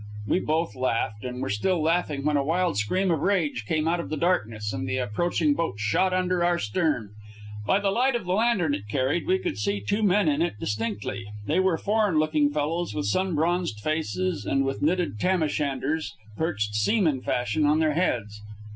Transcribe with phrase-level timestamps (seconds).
[0.27, 3.99] We both laughed, and were still laughing when a wild scream of rage came out
[3.99, 7.11] of the darkness, and the approaching boat shot under our stern.
[7.67, 10.41] By the light of the lantern it carried we could see the two men in
[10.41, 11.25] it distinctly.
[11.45, 16.15] They were foreign looking fellows with sun bronzed faces, and with knitted tam o' shanters
[16.35, 18.41] perched seaman fashion on their heads.